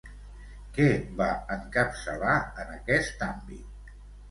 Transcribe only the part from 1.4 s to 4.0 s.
encapçalar en aquest àmbit?